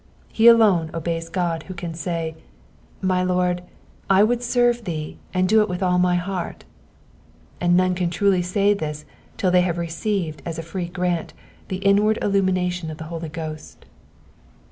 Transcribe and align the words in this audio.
He 0.33 0.47
alone 0.47 0.89
obeys 0.95 1.29
God 1.29 1.61
who 1.67 1.75
can 1.75 1.93
say, 1.93 2.35
My 3.03 3.21
Lord, 3.21 3.61
I 4.09 4.23
would 4.23 4.41
serve 4.41 4.83
thee, 4.85 5.19
and 5.31 5.47
do 5.47 5.61
it 5.61 5.69
with 5.69 5.83
all 5.83 5.99
my 5.99 6.15
heart"; 6.15 6.65
and 7.61 7.77
none 7.77 7.93
can 7.93 8.09
truly 8.09 8.41
say 8.41 8.73
this 8.73 9.05
till 9.37 9.51
they 9.51 9.61
have 9.61 9.77
received 9.77 10.41
as 10.43 10.57
a 10.57 10.63
free 10.63 10.87
grant 10.87 11.35
the 11.67 11.75
inward 11.85 12.17
illununation 12.19 12.89
of 12.89 12.97
the 12.97 13.03
Holy 13.13 13.29
Ghost. 13.29 13.85